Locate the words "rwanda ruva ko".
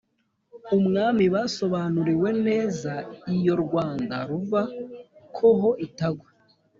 3.63-5.47